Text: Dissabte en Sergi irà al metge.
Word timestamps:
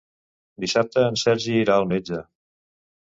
Dissabte 0.63 1.03
en 1.09 1.19
Sergi 1.25 1.53
irà 1.67 1.77
al 1.83 1.89
metge. 1.95 2.23